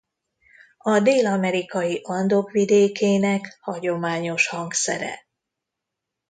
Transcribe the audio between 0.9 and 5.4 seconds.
dél-amerikai Andok vidékének hagyományos hangszere.